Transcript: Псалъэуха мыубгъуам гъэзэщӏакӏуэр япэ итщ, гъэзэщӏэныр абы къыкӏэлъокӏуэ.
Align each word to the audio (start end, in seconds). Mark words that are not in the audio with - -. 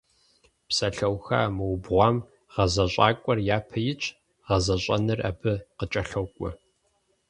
Псалъэуха 0.67 1.39
мыубгъуам 1.55 2.15
гъэзэщӏакӏуэр 2.53 3.39
япэ 3.57 3.79
итщ, 3.91 4.03
гъэзэщӏэныр 4.47 5.19
абы 5.29 5.53
къыкӏэлъокӏуэ. 5.77 6.49